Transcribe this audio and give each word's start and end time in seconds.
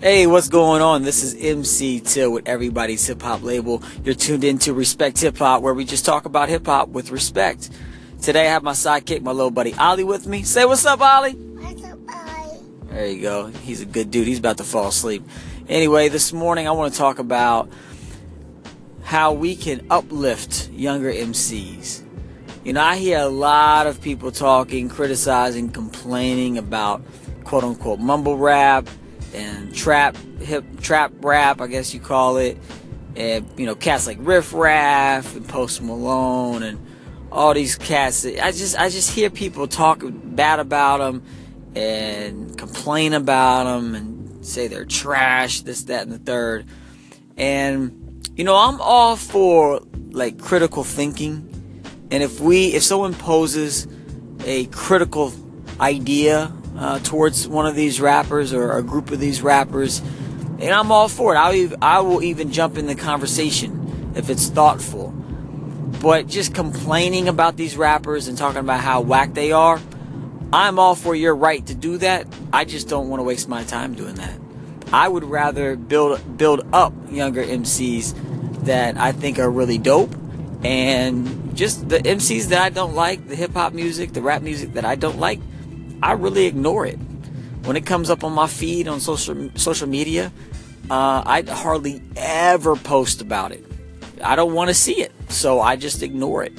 Hey, 0.00 0.28
what's 0.28 0.48
going 0.48 0.80
on? 0.80 1.02
This 1.02 1.24
is 1.24 1.34
MC 1.34 1.98
Till 1.98 2.30
with 2.30 2.46
everybody's 2.46 3.04
hip 3.04 3.20
hop 3.20 3.42
label. 3.42 3.82
You're 4.04 4.14
tuned 4.14 4.44
into 4.44 4.72
Respect 4.72 5.18
Hip 5.18 5.36
Hop, 5.38 5.60
where 5.60 5.74
we 5.74 5.84
just 5.84 6.04
talk 6.04 6.24
about 6.24 6.48
hip 6.48 6.66
hop 6.66 6.90
with 6.90 7.10
respect. 7.10 7.68
Today 8.22 8.46
I 8.46 8.50
have 8.50 8.62
my 8.62 8.74
sidekick, 8.74 9.22
my 9.22 9.32
little 9.32 9.50
buddy 9.50 9.74
Ollie, 9.74 10.04
with 10.04 10.24
me. 10.28 10.44
Say 10.44 10.64
what's 10.64 10.86
up, 10.86 11.00
Ollie. 11.00 11.32
What's 11.32 11.82
up, 11.82 11.98
Ollie? 12.08 12.60
There 12.84 13.06
you 13.08 13.20
go. 13.20 13.46
He's 13.48 13.80
a 13.80 13.86
good 13.86 14.12
dude. 14.12 14.28
He's 14.28 14.38
about 14.38 14.58
to 14.58 14.64
fall 14.64 14.86
asleep. 14.86 15.24
Anyway, 15.68 16.08
this 16.08 16.32
morning 16.32 16.68
I 16.68 16.70
want 16.70 16.92
to 16.92 16.98
talk 16.98 17.18
about 17.18 17.68
how 19.02 19.32
we 19.32 19.56
can 19.56 19.84
uplift 19.90 20.70
younger 20.70 21.12
MCs. 21.12 22.04
You 22.62 22.72
know, 22.72 22.82
I 22.82 22.98
hear 22.98 23.18
a 23.18 23.26
lot 23.26 23.88
of 23.88 24.00
people 24.00 24.30
talking, 24.30 24.88
criticizing, 24.88 25.70
complaining 25.70 26.56
about 26.56 27.02
quote 27.42 27.64
unquote 27.64 27.98
mumble 27.98 28.36
rap 28.36 28.88
and 29.34 29.74
trap 29.74 30.16
hip 30.40 30.64
trap 30.80 31.12
rap, 31.20 31.60
I 31.60 31.66
guess 31.66 31.92
you 31.92 32.00
call 32.00 32.36
it. 32.38 32.58
And 33.16 33.46
you 33.56 33.66
know, 33.66 33.74
cats 33.74 34.06
like 34.06 34.18
Riff 34.20 34.52
Raff 34.52 35.34
and 35.34 35.48
Post 35.48 35.82
Malone 35.82 36.62
and 36.62 36.86
all 37.32 37.54
these 37.54 37.76
cats. 37.76 38.24
I 38.24 38.52
just 38.52 38.78
I 38.78 38.88
just 38.88 39.10
hear 39.10 39.30
people 39.30 39.66
talk 39.66 40.02
bad 40.04 40.60
about 40.60 40.98
them 40.98 41.22
and 41.74 42.56
complain 42.56 43.12
about 43.12 43.64
them 43.64 43.94
and 43.94 44.46
say 44.46 44.68
they're 44.68 44.84
trash, 44.84 45.62
this, 45.62 45.84
that, 45.84 46.02
and 46.02 46.12
the 46.12 46.18
third. 46.18 46.66
And 47.36 48.28
you 48.36 48.44
know, 48.44 48.56
I'm 48.56 48.80
all 48.80 49.16
for 49.16 49.82
like 50.10 50.38
critical 50.38 50.84
thinking 50.84 51.48
and 52.10 52.22
if 52.22 52.40
we, 52.40 52.68
if 52.68 52.82
someone 52.82 53.14
poses 53.14 53.86
a 54.44 54.66
critical 54.66 55.32
idea 55.78 56.52
uh, 56.78 56.98
towards 57.00 57.48
one 57.48 57.66
of 57.66 57.74
these 57.74 58.00
rappers 58.00 58.52
or 58.52 58.76
a 58.76 58.82
group 58.82 59.10
of 59.10 59.18
these 59.18 59.42
rappers, 59.42 59.98
and 59.98 60.70
I'm 60.70 60.90
all 60.92 61.08
for 61.08 61.34
it. 61.34 61.38
I'll, 61.38 61.76
I 61.82 62.00
will 62.00 62.22
even 62.22 62.52
jump 62.52 62.78
in 62.78 62.86
the 62.86 62.94
conversation 62.94 64.12
if 64.16 64.30
it's 64.30 64.48
thoughtful. 64.48 65.10
But 66.00 66.26
just 66.26 66.54
complaining 66.54 67.28
about 67.28 67.56
these 67.56 67.76
rappers 67.76 68.28
and 68.28 68.38
talking 68.38 68.60
about 68.60 68.80
how 68.80 69.00
whack 69.00 69.34
they 69.34 69.52
are, 69.52 69.80
I'm 70.52 70.78
all 70.78 70.94
for 70.94 71.14
your 71.14 71.34
right 71.34 71.64
to 71.66 71.74
do 71.74 71.98
that. 71.98 72.26
I 72.52 72.64
just 72.64 72.88
don't 72.88 73.08
want 73.08 73.20
to 73.20 73.24
waste 73.24 73.48
my 73.48 73.64
time 73.64 73.94
doing 73.94 74.14
that. 74.14 74.38
I 74.92 75.08
would 75.08 75.24
rather 75.24 75.76
build 75.76 76.38
build 76.38 76.66
up 76.72 76.92
younger 77.10 77.44
MCs 77.44 78.64
that 78.64 78.96
I 78.96 79.12
think 79.12 79.38
are 79.38 79.50
really 79.50 79.78
dope 79.78 80.14
and 80.62 81.54
just 81.56 81.88
the 81.88 81.98
MCs 81.98 82.46
that 82.46 82.62
I 82.62 82.70
don't 82.70 82.94
like, 82.94 83.28
the 83.28 83.36
hip 83.36 83.52
hop 83.52 83.72
music, 83.72 84.12
the 84.12 84.22
rap 84.22 84.42
music 84.42 84.74
that 84.74 84.84
I 84.84 84.94
don't 84.94 85.18
like, 85.18 85.40
I 86.02 86.12
really 86.12 86.46
ignore 86.46 86.86
it. 86.86 86.98
When 87.64 87.76
it 87.76 87.84
comes 87.84 88.08
up 88.08 88.24
on 88.24 88.32
my 88.32 88.46
feed 88.46 88.88
on 88.88 89.00
social 89.00 89.50
social 89.56 89.88
media, 89.88 90.32
uh, 90.90 91.22
I 91.26 91.42
hardly 91.42 92.02
ever 92.16 92.76
post 92.76 93.20
about 93.20 93.52
it. 93.52 93.64
I 94.22 94.36
don't 94.36 94.54
want 94.54 94.68
to 94.68 94.74
see 94.74 95.00
it, 95.00 95.12
so 95.28 95.60
I 95.60 95.76
just 95.76 96.02
ignore 96.02 96.42
it. 96.42 96.52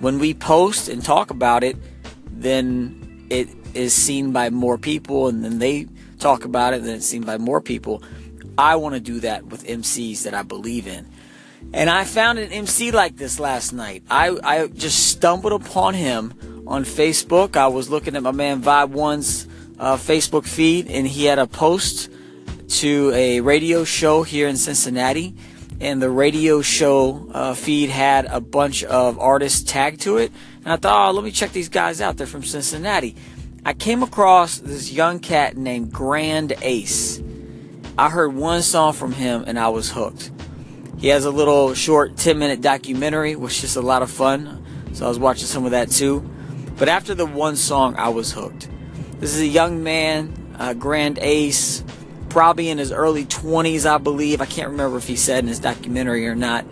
When 0.00 0.18
we 0.18 0.34
post 0.34 0.88
and 0.88 1.04
talk 1.04 1.30
about 1.30 1.64
it, 1.64 1.76
then 2.30 3.26
it 3.30 3.48
is 3.74 3.94
seen 3.94 4.32
by 4.32 4.50
more 4.50 4.78
people, 4.78 5.28
and 5.28 5.44
then 5.44 5.58
they 5.58 5.86
talk 6.18 6.44
about 6.44 6.74
it, 6.74 6.82
then 6.82 6.96
it's 6.96 7.06
seen 7.06 7.22
by 7.22 7.38
more 7.38 7.60
people. 7.60 8.02
I 8.58 8.76
want 8.76 8.94
to 8.94 9.00
do 9.00 9.20
that 9.20 9.46
with 9.46 9.64
MCs 9.64 10.24
that 10.24 10.34
I 10.34 10.42
believe 10.42 10.86
in. 10.86 11.08
And 11.72 11.88
I 11.88 12.04
found 12.04 12.38
an 12.38 12.50
MC 12.50 12.90
like 12.90 13.16
this 13.16 13.38
last 13.38 13.72
night. 13.72 14.02
I, 14.10 14.36
I 14.42 14.66
just 14.68 15.08
stumbled 15.08 15.52
upon 15.52 15.94
him 15.94 16.59
on 16.70 16.84
Facebook. 16.84 17.56
I 17.56 17.66
was 17.66 17.90
looking 17.90 18.14
at 18.14 18.22
my 18.22 18.30
man 18.30 18.62
Vibe 18.62 18.90
One's 18.90 19.46
uh, 19.78 19.96
Facebook 19.96 20.46
feed, 20.46 20.86
and 20.86 21.06
he 21.06 21.24
had 21.24 21.40
a 21.40 21.46
post 21.46 22.08
to 22.68 23.10
a 23.12 23.40
radio 23.40 23.82
show 23.82 24.22
here 24.22 24.46
in 24.46 24.56
Cincinnati. 24.56 25.34
And 25.80 26.00
the 26.00 26.10
radio 26.10 26.60
show 26.60 27.28
uh, 27.32 27.54
feed 27.54 27.88
had 27.88 28.26
a 28.26 28.40
bunch 28.40 28.84
of 28.84 29.18
artists 29.18 29.62
tagged 29.62 30.02
to 30.02 30.18
it. 30.18 30.30
And 30.62 30.72
I 30.72 30.76
thought, 30.76 31.08
oh, 31.08 31.12
let 31.12 31.24
me 31.24 31.30
check 31.30 31.52
these 31.52 31.70
guys 31.70 32.00
out. 32.00 32.18
They're 32.18 32.26
from 32.26 32.44
Cincinnati. 32.44 33.16
I 33.64 33.72
came 33.72 34.02
across 34.02 34.58
this 34.58 34.92
young 34.92 35.20
cat 35.20 35.56
named 35.56 35.90
Grand 35.90 36.52
Ace. 36.62 37.20
I 37.98 38.10
heard 38.10 38.34
one 38.34 38.62
song 38.62 38.92
from 38.92 39.12
him 39.12 39.44
and 39.46 39.58
I 39.58 39.70
was 39.70 39.90
hooked. 39.90 40.30
He 40.98 41.08
has 41.08 41.24
a 41.24 41.30
little 41.30 41.74
short 41.74 42.16
10 42.18 42.38
minute 42.38 42.60
documentary, 42.60 43.34
which 43.36 43.64
is 43.64 43.76
a 43.76 43.82
lot 43.82 44.02
of 44.02 44.10
fun. 44.10 44.64
So 44.92 45.06
I 45.06 45.08
was 45.08 45.18
watching 45.18 45.46
some 45.46 45.64
of 45.64 45.70
that 45.70 45.90
too. 45.90 46.28
But 46.80 46.88
after 46.88 47.14
the 47.14 47.26
one 47.26 47.56
song, 47.56 47.94
I 47.96 48.08
was 48.08 48.32
hooked. 48.32 48.66
This 49.18 49.34
is 49.34 49.42
a 49.42 49.46
young 49.46 49.82
man, 49.82 50.32
a 50.58 50.74
Grand 50.74 51.18
Ace, 51.20 51.84
probably 52.30 52.70
in 52.70 52.78
his 52.78 52.90
early 52.90 53.26
20s, 53.26 53.84
I 53.84 53.98
believe. 53.98 54.40
I 54.40 54.46
can't 54.46 54.70
remember 54.70 54.96
if 54.96 55.06
he 55.06 55.14
said 55.14 55.44
in 55.44 55.48
his 55.48 55.58
documentary 55.58 56.26
or 56.26 56.34
not. 56.34 56.64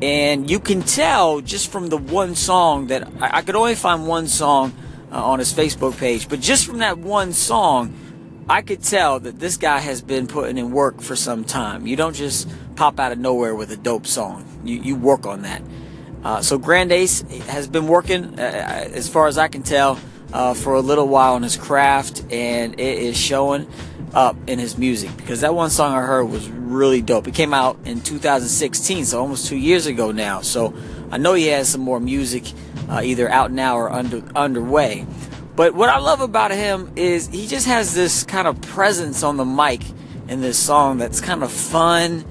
And 0.00 0.48
you 0.48 0.60
can 0.60 0.82
tell 0.82 1.40
just 1.40 1.72
from 1.72 1.88
the 1.88 1.96
one 1.96 2.36
song 2.36 2.86
that 2.86 3.08
I, 3.20 3.38
I 3.38 3.42
could 3.42 3.56
only 3.56 3.74
find 3.74 4.06
one 4.06 4.28
song 4.28 4.72
uh, 5.10 5.20
on 5.20 5.40
his 5.40 5.52
Facebook 5.52 5.98
page, 5.98 6.28
but 6.28 6.38
just 6.38 6.64
from 6.64 6.78
that 6.78 6.98
one 6.98 7.32
song, 7.32 7.92
I 8.48 8.62
could 8.62 8.84
tell 8.84 9.18
that 9.18 9.40
this 9.40 9.56
guy 9.56 9.80
has 9.80 10.00
been 10.00 10.28
putting 10.28 10.58
in 10.58 10.70
work 10.70 11.00
for 11.00 11.16
some 11.16 11.42
time. 11.42 11.88
You 11.88 11.96
don't 11.96 12.14
just 12.14 12.48
pop 12.76 13.00
out 13.00 13.10
of 13.10 13.18
nowhere 13.18 13.56
with 13.56 13.72
a 13.72 13.76
dope 13.76 14.06
song. 14.06 14.44
You, 14.64 14.80
you 14.80 14.94
work 14.94 15.26
on 15.26 15.42
that. 15.42 15.60
Uh, 16.24 16.40
so 16.40 16.56
Grand 16.58 16.90
Ace 16.90 17.20
has 17.48 17.68
been 17.68 17.86
working, 17.86 18.40
uh, 18.40 18.42
uh, 18.42 18.94
as 18.94 19.08
far 19.08 19.26
as 19.26 19.36
I 19.36 19.48
can 19.48 19.62
tell, 19.62 20.00
uh, 20.32 20.54
for 20.54 20.74
a 20.74 20.80
little 20.80 21.06
while 21.06 21.34
on 21.34 21.42
his 21.42 21.56
craft, 21.56 22.24
and 22.30 22.80
it 22.80 22.98
is 22.98 23.16
showing 23.16 23.68
up 24.14 24.36
in 24.46 24.58
his 24.58 24.78
music 24.78 25.14
because 25.16 25.40
that 25.40 25.54
one 25.54 25.70
song 25.70 25.92
I 25.92 26.00
heard 26.00 26.24
was 26.24 26.48
really 26.48 27.02
dope. 27.02 27.28
It 27.28 27.34
came 27.34 27.52
out 27.52 27.78
in 27.84 28.00
2016, 28.00 29.06
so 29.06 29.20
almost 29.20 29.48
two 29.48 29.56
years 29.56 29.86
ago 29.86 30.12
now. 30.12 30.40
So 30.40 30.72
I 31.10 31.18
know 31.18 31.34
he 31.34 31.48
has 31.48 31.68
some 31.68 31.80
more 31.80 32.00
music 32.00 32.44
uh, 32.88 33.02
either 33.04 33.28
out 33.28 33.52
now 33.52 33.76
or 33.76 33.90
under 33.90 34.22
underway. 34.34 35.06
But 35.56 35.74
what 35.74 35.88
I 35.88 35.98
love 35.98 36.20
about 36.20 36.50
him 36.50 36.92
is 36.96 37.28
he 37.28 37.46
just 37.46 37.66
has 37.66 37.94
this 37.94 38.24
kind 38.24 38.48
of 38.48 38.60
presence 38.60 39.22
on 39.22 39.36
the 39.36 39.44
mic 39.44 39.82
in 40.28 40.40
this 40.40 40.58
song 40.58 40.98
that's 40.98 41.20
kind 41.20 41.42
of 41.42 41.52
fun. 41.52 42.24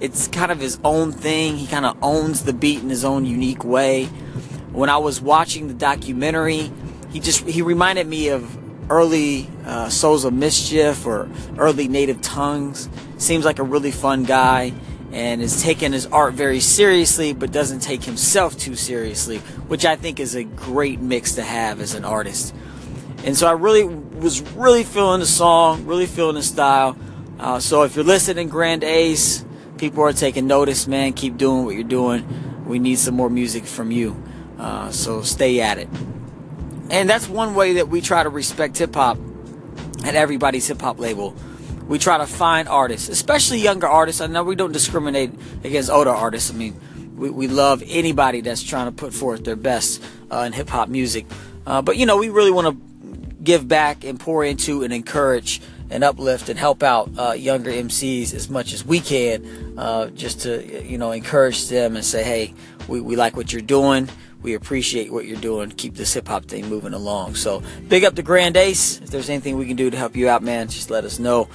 It's 0.00 0.28
kind 0.28 0.52
of 0.52 0.60
his 0.60 0.78
own 0.84 1.12
thing. 1.12 1.56
He 1.56 1.66
kind 1.66 1.86
of 1.86 1.96
owns 2.02 2.44
the 2.44 2.52
beat 2.52 2.82
in 2.82 2.90
his 2.90 3.04
own 3.04 3.24
unique 3.24 3.64
way. 3.64 4.06
When 4.72 4.90
I 4.90 4.98
was 4.98 5.20
watching 5.20 5.68
the 5.68 5.74
documentary, 5.74 6.70
he 7.10 7.20
just 7.20 7.46
he 7.46 7.62
reminded 7.62 8.06
me 8.06 8.28
of 8.28 8.58
early 8.90 9.48
uh, 9.64 9.88
Souls 9.88 10.24
of 10.24 10.34
Mischief 10.34 11.06
or 11.06 11.30
early 11.56 11.88
Native 11.88 12.20
Tongues. 12.20 12.88
Seems 13.16 13.44
like 13.44 13.58
a 13.58 13.62
really 13.62 13.90
fun 13.90 14.24
guy 14.24 14.74
and 15.12 15.40
is 15.40 15.62
taking 15.62 15.92
his 15.92 16.04
art 16.06 16.34
very 16.34 16.60
seriously 16.60 17.32
but 17.32 17.50
doesn't 17.50 17.80
take 17.80 18.04
himself 18.04 18.56
too 18.58 18.76
seriously, 18.76 19.38
which 19.68 19.86
I 19.86 19.96
think 19.96 20.20
is 20.20 20.34
a 20.34 20.44
great 20.44 21.00
mix 21.00 21.36
to 21.36 21.42
have 21.42 21.80
as 21.80 21.94
an 21.94 22.04
artist. 22.04 22.54
And 23.24 23.34
so 23.34 23.46
I 23.46 23.52
really 23.52 23.84
was 23.84 24.42
really 24.52 24.84
feeling 24.84 25.20
the 25.20 25.26
song, 25.26 25.86
really 25.86 26.06
feeling 26.06 26.34
the 26.34 26.42
style. 26.42 26.98
Uh, 27.40 27.58
so 27.60 27.82
if 27.82 27.96
you're 27.96 28.04
listening, 28.04 28.48
Grand 28.48 28.84
Ace, 28.84 29.44
people 29.78 30.02
are 30.02 30.12
taking 30.12 30.46
notice, 30.46 30.86
man. 30.86 31.12
Keep 31.12 31.36
doing 31.36 31.64
what 31.64 31.74
you're 31.74 31.84
doing. 31.84 32.64
We 32.66 32.78
need 32.78 32.98
some 32.98 33.14
more 33.14 33.30
music 33.30 33.64
from 33.64 33.90
you. 33.90 34.22
Uh, 34.58 34.90
so 34.90 35.22
stay 35.22 35.60
at 35.60 35.78
it. 35.78 35.88
And 36.90 37.08
that's 37.10 37.28
one 37.28 37.54
way 37.54 37.74
that 37.74 37.88
we 37.88 38.00
try 38.00 38.22
to 38.22 38.28
respect 38.28 38.78
hip 38.78 38.94
hop 38.94 39.18
at 40.04 40.14
everybody's 40.14 40.66
hip 40.66 40.80
hop 40.80 40.98
label. 40.98 41.34
We 41.88 41.98
try 41.98 42.18
to 42.18 42.26
find 42.26 42.68
artists, 42.68 43.08
especially 43.08 43.58
younger 43.58 43.86
artists. 43.86 44.20
I 44.20 44.26
know 44.26 44.42
we 44.42 44.56
don't 44.56 44.72
discriminate 44.72 45.32
against 45.62 45.90
older 45.90 46.10
artists. 46.10 46.50
I 46.50 46.54
mean, 46.54 46.80
we, 47.16 47.30
we 47.30 47.48
love 47.48 47.82
anybody 47.86 48.40
that's 48.40 48.62
trying 48.62 48.86
to 48.86 48.92
put 48.92 49.12
forth 49.14 49.44
their 49.44 49.56
best 49.56 50.02
uh, 50.30 50.38
in 50.40 50.52
hip 50.52 50.68
hop 50.68 50.88
music. 50.88 51.26
Uh, 51.66 51.82
but 51.82 51.96
you 51.96 52.06
know, 52.06 52.16
we 52.16 52.28
really 52.28 52.50
want 52.50 52.66
to 52.68 52.95
give 53.46 53.66
back 53.66 54.04
and 54.04 54.20
pour 54.20 54.44
into 54.44 54.82
and 54.82 54.92
encourage 54.92 55.62
and 55.88 56.02
uplift 56.02 56.48
and 56.48 56.58
help 56.58 56.82
out 56.82 57.08
uh, 57.16 57.32
younger 57.32 57.70
MCs 57.70 58.34
as 58.34 58.50
much 58.50 58.72
as 58.72 58.84
we 58.84 59.00
can, 59.00 59.78
uh, 59.78 60.08
just 60.10 60.40
to 60.40 60.84
you 60.84 60.98
know 60.98 61.12
encourage 61.12 61.68
them 61.68 61.96
and 61.96 62.04
say, 62.04 62.22
hey, 62.22 62.54
we, 62.88 63.00
we 63.00 63.16
like 63.16 63.36
what 63.36 63.52
you're 63.52 63.62
doing. 63.62 64.08
We 64.42 64.54
appreciate 64.54 65.12
what 65.12 65.24
you're 65.24 65.40
doing. 65.40 65.70
Keep 65.70 65.94
this 65.94 66.12
hip 66.14 66.28
hop 66.28 66.44
thing 66.44 66.68
moving 66.68 66.92
along. 66.92 67.34
So 67.34 67.62
big 67.88 68.04
up 68.04 68.14
to 68.16 68.22
Grand 68.22 68.56
Ace. 68.56 69.00
If 69.00 69.10
there's 69.10 69.30
anything 69.30 69.56
we 69.56 69.66
can 69.66 69.76
do 69.76 69.90
to 69.90 69.96
help 69.96 70.14
you 70.14 70.28
out, 70.28 70.42
man, 70.42 70.68
just 70.68 70.90
let 70.90 71.04
us 71.04 71.18
know. 71.18 71.48